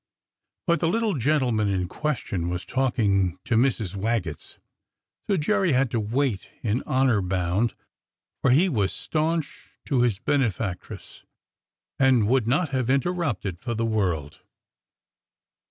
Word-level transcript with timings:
But 0.65 0.79
the 0.79 0.87
little 0.87 1.13
gentle 1.13 1.51
man 1.51 1.67
in 1.69 1.87
question 1.87 2.49
was 2.49 2.65
talking 2.65 3.37
to 3.43 3.55
Mrs. 3.55 3.95
Waggetts, 3.95 4.57
so 5.29 5.37
Jerry 5.37 5.73
had 5.73 5.91
to 5.91 5.99
wait 5.99 6.49
in 6.63 6.81
honour 6.87 7.21
bound, 7.21 7.75
for 8.41 8.49
he 8.49 8.67
was 8.67 8.91
staunch 8.91 9.77
to 9.85 10.01
his 10.01 10.17
benefactress, 10.17 11.23
and 11.99 12.27
would 12.27 12.47
not 12.47 12.69
have 12.69 12.89
interrupted 12.89 13.59
for 13.59 13.75
the 13.75 13.85
world. 13.85 14.39